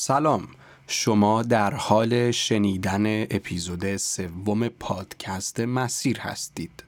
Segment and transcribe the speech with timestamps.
[0.00, 0.48] سلام.
[0.88, 6.84] شما در حال شنیدن اپیزود سوم پادکست مسیر هستید.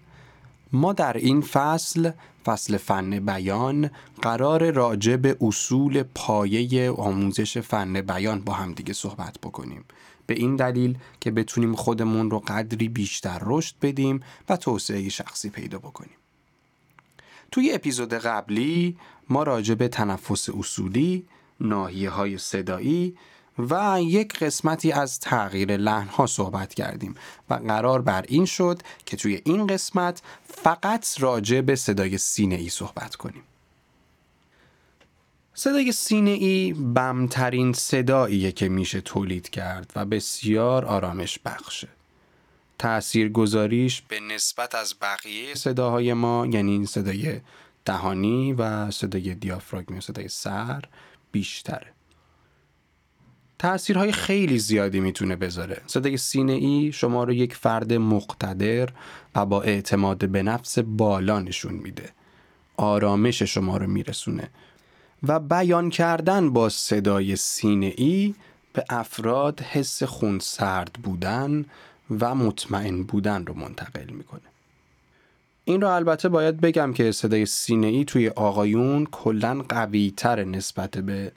[0.73, 2.11] ما در این فصل
[2.45, 3.91] فصل فن بیان
[4.23, 9.85] قرار راجع به اصول پایه آموزش فن بیان با هم دیگه صحبت بکنیم.
[10.27, 15.79] به این دلیل که بتونیم خودمون رو قدری بیشتر رشد بدیم و توسعه شخصی پیدا
[15.79, 16.17] بکنیم.
[17.53, 18.97] توی اپیزود قبلی
[19.29, 21.27] ما راجع به تنفس اصولی،
[21.61, 23.17] ناحیه های صدایی
[23.59, 27.15] و یک قسمتی از تغییر لحن ها صحبت کردیم
[27.51, 32.69] و قرار بر این شد که توی این قسمت فقط راجع به صدای سینه ای
[32.69, 33.43] صحبت کنیم.
[35.55, 41.89] صدای سینه ای بمترین صداییه که میشه تولید کرد و بسیار آرامش بخشه.
[42.79, 47.41] تأثیر گذاریش به نسبت از بقیه صداهای ما یعنی صدای
[47.85, 50.85] دهانی و صدای دیافراگمی صدای سر
[51.33, 51.87] بیشتره.
[53.59, 55.83] تأثیرهای خیلی زیادی می‌تونه بذاره.
[55.87, 58.89] صدای سینه ای شما رو یک فرد مقتدر
[59.35, 62.11] و با اعتماد به نفس بالا نشون میده.
[62.77, 64.51] آرامش شما رو میرسونه
[65.23, 68.35] و بیان کردن با صدای سینه ای
[68.73, 71.65] به افراد حس خونسرد بودن
[72.21, 74.50] و مطمئن بودن رو منتقل می‌کنه.
[75.65, 80.99] این رو البته باید بگم که صدای سینه ای توی آقایون کلا قوی تر نسبت
[80.99, 81.33] به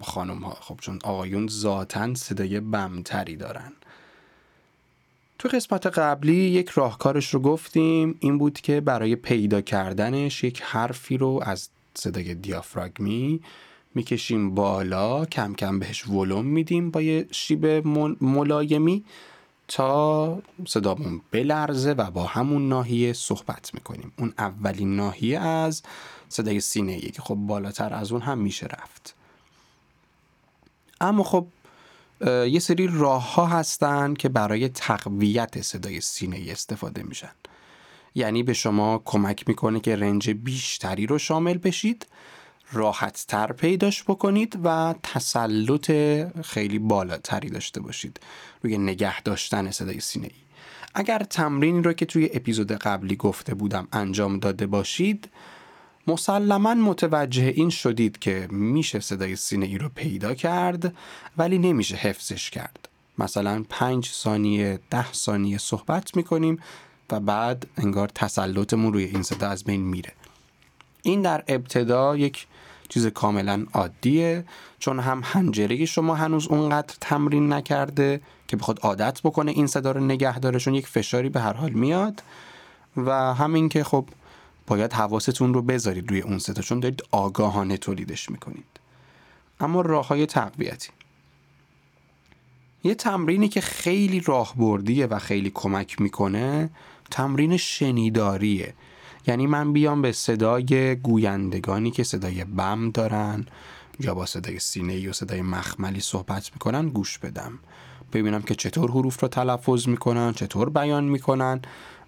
[0.00, 3.72] خانم ها خب چون آقایون ذاتا صدای بمتری دارن.
[5.38, 11.16] تو قسمت قبلی یک راهکارش رو گفتیم این بود که برای پیدا کردنش یک حرفی
[11.16, 13.40] رو از صدای دیافراگمی
[13.94, 17.66] می‌کشیم بالا کم کم بهش ولوم میدیم با یه شیب
[18.20, 19.04] ملایمی.
[19.68, 24.12] تا صدامون بلرزه و با همون ناحیه صحبت می‌کنیم.
[24.18, 25.82] اون اولین ناحیه از
[26.28, 29.14] صدای سینه که خب بالاتر از اون هم میشه رفت.
[31.00, 31.46] اما خب
[32.26, 37.32] یه سری راه ها هستن که برای تقویت صدای سینه استفاده میشن.
[38.14, 42.06] یعنی به شما کمک می‌کنه که رنج بیشتری رو شامل بشید.
[42.72, 45.90] راحت تر پیداش بکنید و تسلط
[46.44, 48.20] خیلی بالاتری داشته باشید
[48.62, 50.40] روی نگه داشتن صدای سینه ای
[50.94, 55.28] اگر تمرینی رو که توی اپیزود قبلی گفته بودم انجام داده باشید
[56.06, 60.94] مسلما متوجه این شدید که میشه صدای سینه ای رو پیدا کرد
[61.36, 62.88] ولی نمیشه حفظش کرد.
[63.18, 66.58] مثلا پنج ثانیه ده ثانیه صحبت می‌کنیم
[67.10, 70.12] و بعد انگار تسلطمون روی این صدا از بین میره.
[71.02, 72.46] این در ابتدا یک
[72.88, 74.44] چیز کاملا عادیه
[74.78, 80.00] چون هم هنجره شما هنوز اونقدر تمرین نکرده که بخواد عادت بکنه این صدا رو
[80.04, 82.22] نگه داره چون یک فشاری به هر حال میاد.
[82.96, 84.08] و همین که خب
[84.66, 88.64] باید حواستون رو بذارید روی اون صدا چون دارید آگاهانه تولیدش می‌کنید.
[89.60, 90.88] اما راه های تقویتی.
[92.84, 96.70] یه تمرینی که خیلی راهبردیه و خیلی کمک می‌کنه
[97.10, 98.74] تمرین شنیداریه.
[99.26, 103.46] یعنی من بیام به صدای گویندگانی که صدای بم دارن
[104.00, 107.58] یا با صدای سینه و صدای مخملی صحبت می‌کنن گوش بدم.
[108.12, 111.60] ببینم که چطور حروف رو تلفظ می‌کنن چطور بیان می‌کنن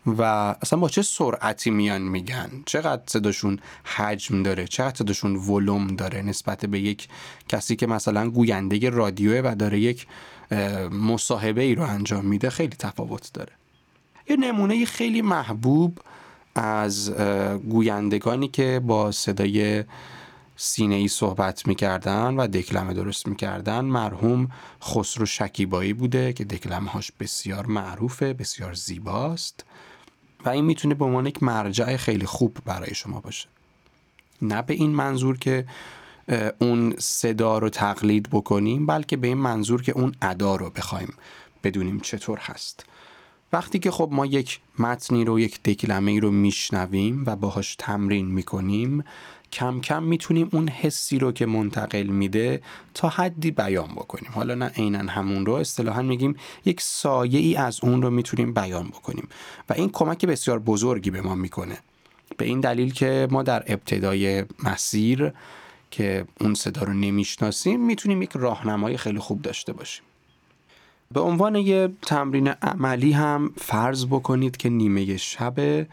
[0.07, 0.23] و
[0.63, 2.51] اصلا با چه سرعتی میان میگن.
[2.67, 7.09] چقدر صداشون حجم داره چقدر صداشون ولوم داره نسبت به یک
[7.49, 10.07] کسی که مثلا گوینده رادیوه و داره یک
[10.91, 13.53] مصاحبه ای رو انجام میده خیلی تفاوت داره.
[14.31, 15.99] یه نمونه خیلی محبوب
[16.61, 17.11] از
[17.71, 19.85] گویندگانی که با صدای
[20.57, 24.49] سینه ای صحبت می‌کردن و دکلمه درست می‌کردن مرحوم
[24.83, 29.65] خسرو شکیبایی بوده که دکلمه هاش بسیار معروفه بسیار زیباست
[30.45, 33.49] و این می‌تونه به عنوان یک مرجع خیلی خوب برای شما باشه.
[34.43, 35.67] نه به این منظور که
[36.59, 41.15] اون صدا رو تقلید بکنیم بلکه به این منظور که اون ادا رو بخوایم
[41.65, 42.87] بدونیم چطور هست.
[43.53, 48.27] وقتی که خب ما یک متنی رو یک دکلمه ای رو میشنویم و باهاش تمرین
[48.27, 49.05] می‌کنیم
[49.53, 52.63] کم کم می‌تونیم اون حسی رو که منتقل میده
[52.95, 54.31] تا حدی بیان بکنیم.
[54.35, 58.89] حالا نه عینا همون رو اصطلاحا میگیم یک سایه ای از اون رو می‌تونیم بیان
[58.89, 59.29] بکنیم.
[59.69, 61.79] و این کمک بسیار بزرگی به ما می‌کنه.
[62.37, 65.33] به این دلیل که ما در ابتدای مسیر
[65.91, 70.05] که اون صدا رو نمی‌شناسیم می‌تونیم یک راهنمای خیلی خوب داشته باشیم.
[71.15, 75.87] به عنوان یه تمرین عملی هم فرض بکنید که نیمه شبه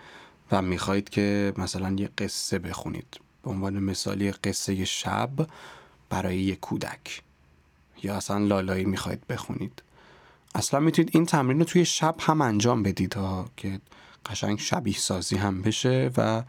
[0.52, 3.20] و می‌خواهید که مثلا یه قصه بخونید.
[3.44, 5.30] به عنوان مثالی قصه شب
[6.10, 7.22] برای یک کودک.
[8.04, 9.84] یا اصلا لالایی می‌خواید بخونید.
[10.56, 13.80] اصلا می‌تونید این تمرین رو توی شب هم انجام بدید تا که
[14.26, 16.44] قشنگ شبیه سازی هم بشه و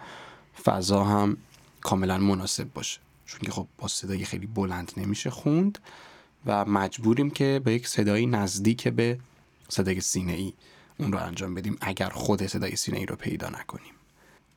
[0.64, 1.36] فضا هم
[1.80, 3.00] کاملا مناسب باشه.
[3.26, 5.78] چون که خب با صدای خیلی بلند نمیشه خوند.
[6.48, 9.18] و مجبوریم که با یک صدایی نزدیک به
[9.68, 10.52] صدای سینه ای
[10.98, 13.92] اون رو انجام بدیم اگر خود صدای سینه ای رو پیدا نکنیم.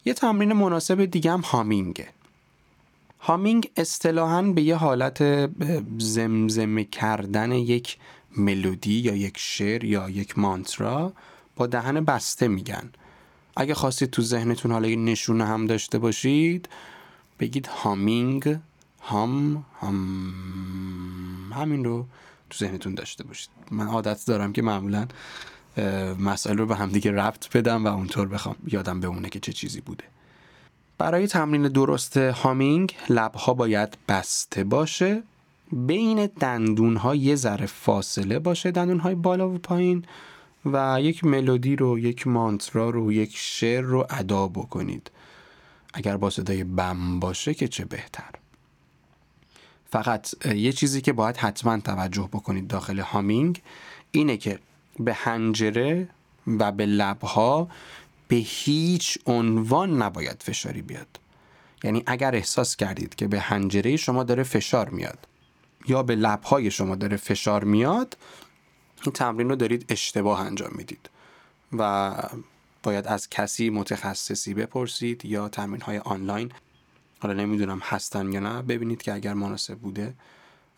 [0.05, 2.07] یه تمرین مناسب دیگه هم هامینگه.
[3.19, 5.49] هامینگ اصطلاحا به یه حالت
[5.97, 7.97] زمزمه کردن یک
[8.37, 11.13] ملودی یا یک شعر یا یک مانترا
[11.55, 12.89] با دهن بسته میگن.
[13.55, 16.69] اگه خواستید تو ذهنتون حالا این نشونه هم داشته باشید
[17.39, 18.57] بگید هامینگ
[19.01, 19.65] هام.
[21.51, 22.05] هم همین رو
[22.49, 23.49] تو ذهنتون داشته باشید.
[23.71, 25.07] من عادت دارم که معمولا
[26.19, 30.03] مسائل رو به همدیگه ربط بدم و اونطور بخوام یادم بمونه که چه چیزی بوده.
[30.97, 35.23] برای تمرین درست هامینگ لبها باید بسته باشه.
[35.71, 40.05] بین دندون ها یه ذره فاصله باشه دندون های بالا و پایین
[40.65, 45.11] و یک ملودی رو یک مانترا رو یک شعر رو ادا بکنید.
[45.93, 48.29] اگر با صدای بم باشه که چه بهتر.
[49.91, 53.61] فقط یه چیزی که باید حتما توجه بکنید داخل هامینگ
[54.11, 54.59] اینه که
[54.99, 56.09] به هنجره
[56.47, 57.69] و به لبها
[58.27, 61.19] به هیچ عنوان نباید فشاری بیاد.
[61.83, 65.27] یعنی اگر احساس کردید که به هنجره شما داره فشار میاد
[65.87, 68.17] یا به لبهای شما داره فشار میاد
[69.03, 71.09] این تمرین رو دارید اشتباه انجام می‌دید
[71.77, 72.13] و
[72.83, 76.51] باید از کسی متخصصی بپرسید یا تمرین های آنلاین
[77.21, 80.13] حالا نمی‌دونم هستن یا نه ببینید که اگر مناسب بوده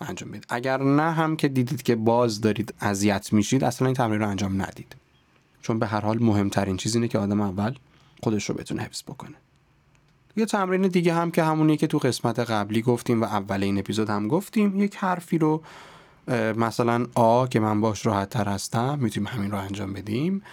[0.01, 0.45] انجام بدید.
[0.49, 4.61] اگر نه هم که دیدید که باز دارید اذیت میشید اصلا این تمرین رو انجام
[4.61, 4.95] ندید.
[5.61, 7.75] چون به هر حال مهمترین چیز اینه که آدم اول
[8.23, 9.35] خودش رو بتونه حفظ بکنه.
[10.35, 14.09] یه تمرین دیگه هم که همونیه که تو قسمت قبلی گفتیم و اول این اپیزود
[14.09, 15.63] هم گفتیم یک حرفی رو
[16.57, 20.43] مثلا آ که من باش راحت تر هستم می‌تونیم همین رو انجام بدیم.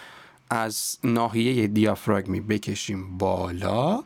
[0.50, 4.02] از ناحیه دیافراگمی بکشیم بالا.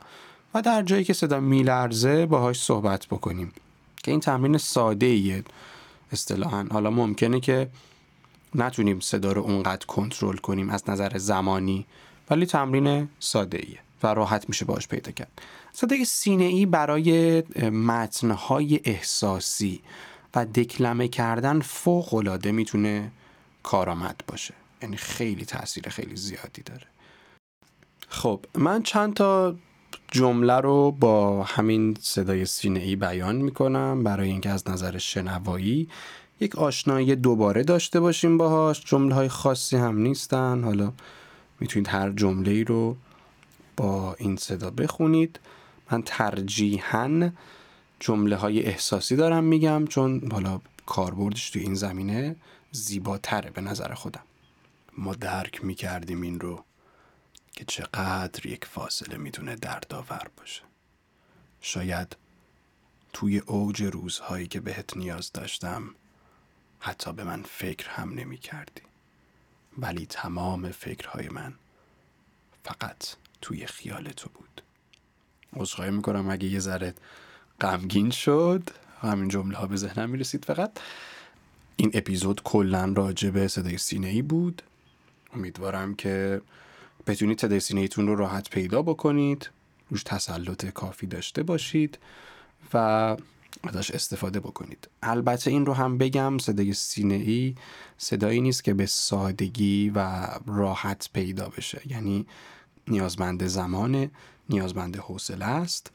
[0.55, 3.53] و در جایی که صدا میلرزه باهاش صحبت بکنیم.
[4.03, 5.45] که این تمرین ساده ایه
[6.13, 6.67] اصطلاحا.
[6.71, 7.71] حالا ممکنه که
[8.55, 11.87] نتونیم صدا رو اونقدر کنترل کنیم از نظر زمانی
[12.31, 15.43] ولی تمرین ساده ایه و راحت میشه باش پیدا کرد.
[15.73, 19.81] صدای سینه ای برای متنهای احساسی
[20.35, 23.11] و دکلمه کردن فوق العاده می‌تونه
[23.63, 24.55] کارآمد باشه.
[24.83, 26.87] یعنی خیلی تاثیر خیلی زیادی داره.
[28.09, 29.55] خب من چند تا
[30.11, 35.89] جمله رو با همین صدای سینه ای بیان می‌کنم برای اینکه از نظر شنوایی
[36.41, 38.85] یک آشنایی دوباره داشته باشیم باهاش.
[38.85, 40.65] جمله های خاصی هم نیستن.
[40.65, 40.93] حالا
[41.61, 42.97] می‌تونید هر جمله ای رو
[43.77, 45.41] با این صدا بخونید.
[45.91, 47.31] من ترجیحاً
[48.01, 52.37] جمله های احساسی دارم میگم چون حالا کاربردش تو این زمینه
[52.73, 54.23] زیباتره به نظر خودم.
[54.99, 56.65] ما درک می‌کردیم این رو.
[57.57, 60.63] که چقدر یک فاصله می‌تونه دردآور باشه.
[61.61, 62.17] شاید
[63.13, 65.95] توی اوج روزهایی که بهت نیاز داشتم
[66.81, 68.83] حتی به من فکر هم نمی کردی
[69.79, 71.55] ولی تمام فکرهای من
[72.65, 73.09] فقط
[73.41, 74.63] توی خیال تو بود.
[75.57, 76.95] عذرخواهی می‌کنم اگه یه ذره
[77.61, 78.71] غمگین شد.
[79.01, 80.71] همین جمله ها به ذهنم می‌رسید فقط.
[81.77, 84.63] این اپیزود کلا راجع به صدای سینه ای بود.
[85.33, 86.41] امیدوارم که
[87.07, 87.45] بتونید
[87.77, 89.51] ایتون رو راحت پیدا بکنید
[89.91, 91.99] روش تسلط کافی داشته باشید
[92.75, 93.17] و
[93.63, 94.89] ازش استفاده بکنید.
[95.03, 97.55] البته این رو هم بگم صدای سینه ای
[97.99, 101.83] صدایی نیست که به سادگی و راحت پیدا بشه.
[101.87, 102.27] یعنی
[102.89, 104.11] نیازمند زمانه
[104.51, 105.91] نیازمند حوصله است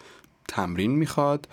[0.47, 1.47] تمرین می‌خواد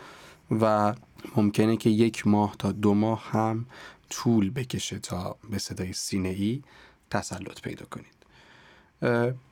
[0.60, 0.94] و
[1.36, 3.66] ممکنه که یک ماه تا دو ماه هم
[4.10, 6.62] طول بکشه تا به صدای سینه ای
[7.10, 8.15] تسلط پیدا کنید.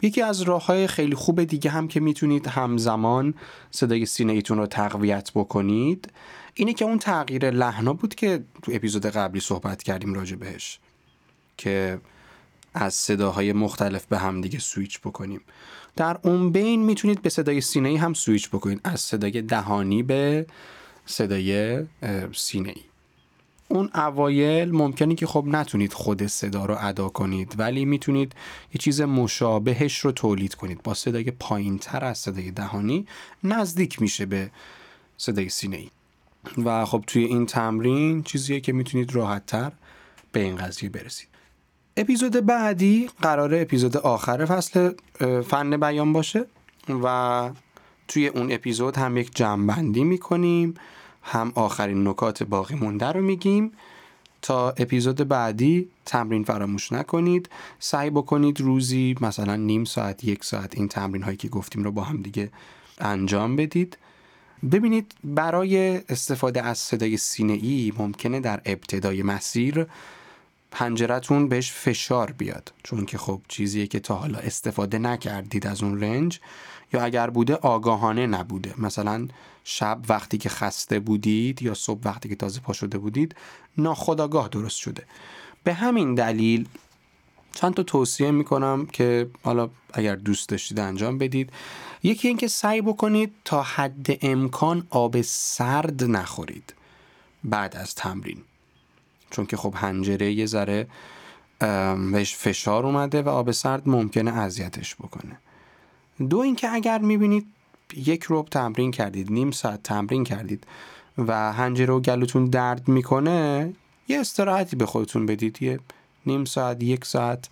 [0.03, 3.35] یکی از راه های خیلی خوب دیگه هم که می‌تونید همزمان
[3.71, 6.13] صدای سینه ایتون رو تقویت بکنید
[6.55, 10.79] اینه که اون تغییر لحنا بود که تو اپیزود قبلی صحبت کردیم راجع بهش
[11.57, 11.99] که
[12.75, 15.41] از صداهای مختلف به هم دیگه سویچ بکنیم.
[15.97, 20.47] در اون بین می‌تونید به صدای سینه ای هم سویچ بکنید از صدای دهانی به
[21.07, 21.79] صدای
[22.33, 22.83] سینه ای
[23.68, 28.33] اون اوایل ممکنه که خب نتونید خود صدا رو ادا کنید ولی می‌تونید
[28.75, 30.83] یه چیز مشابهش رو تولید کنید.
[30.83, 33.06] با صدای پایین تر از صدای دهانی
[33.44, 34.50] نزدیک میشه به
[35.16, 35.88] صدای سینه ای
[36.64, 39.73] و خب توی این تمرین چیزیه که می‌تونید راحت تر
[40.33, 41.28] به این قضیه برسید.
[41.97, 44.92] اپیزود بعدی قراره اپیزود آخر فصل
[45.49, 46.47] فن بیان باشه
[47.04, 47.50] و
[48.09, 50.75] توی اون اپیزود هم یک جمعبندی می‌کنیم.
[51.25, 53.73] هم آخرین نکات باقی مونده رو میگیم.
[54.43, 57.49] تا اپیزود بعدی تمرین فراموش نکنید.
[57.78, 62.02] سعی بکنید روزی مثلا نیم ساعت یک ساعت این تمرین هایی که گفتیم رو با
[62.02, 62.50] هم دیگه
[62.99, 63.99] انجام بدید.
[64.73, 69.87] ببینید برای استفاده از صدای سینه ای ممکنه در ابتدای مسیر
[70.75, 72.73] پنجرتون بهش فشار بیاد.
[72.83, 76.40] چون که خب چیزیه که تا حالا استفاده نکردید از اون رنج
[76.93, 78.75] یا اگر بوده آگاهانه نبوده.
[78.78, 79.28] مثلا
[79.64, 83.35] شب وقتی که خسته بودید یا صبح وقتی که تازه پا شده بودید
[83.78, 85.02] ناخداگاه درست شده.
[85.64, 86.69] به همین دلیل
[87.52, 91.52] چند تا توصیه می‌کنم که حالا اگر دوست داشتید انجام بدید.
[92.02, 96.75] یکی اینکه سعی بکنید تا حد امکان آب سرد نخورید.
[97.45, 98.43] بعد از تمرین.
[99.31, 100.87] چون که خب هنجره یه ذره
[102.12, 105.38] بهش فشار اومده و آب سرد ممکنه اذیتش بکنه.
[106.28, 107.47] دو اینکه اگر می‌بینید
[107.97, 110.66] یک روب تمرین کردید نیم ساعت تمرین کردید
[111.19, 113.73] و هنجره و گلوتون درد می‌کنه
[114.09, 115.81] یه استراحتی به خودتون بدید یه
[116.26, 117.49] نیم ساعت یک ساعت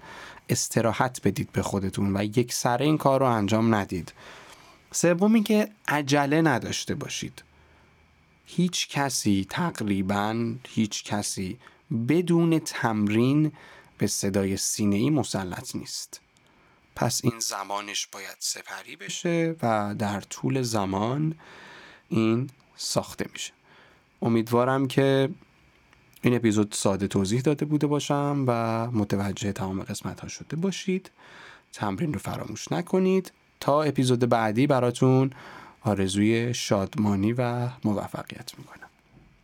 [0.48, 4.12] استراحت بدید به خودتون و یک سر این کار رو انجام ندید.
[4.92, 7.42] سومی که عجله نداشته باشید.
[8.44, 11.58] هیچ کسی تقریبا هیچ کسی
[12.08, 13.52] بدون تمرین
[13.98, 16.20] به صدای سینه ای مسلط نیست.
[16.96, 21.34] پس این زمانش باید سپری بشه و در طول زمان
[22.08, 23.52] این ساخته میشه.
[24.22, 25.28] امیدوارم که
[26.22, 31.10] این اپیزود ساده توضیح داده بوده باشم و متوجه تمام قسمت ها شده باشید.
[31.72, 33.32] تمرین رو فراموش نکنید.
[33.60, 35.30] تا اپیزود بعدی براتون
[35.84, 38.91] آرزوی شادمانی و موفقیت می‌کنم.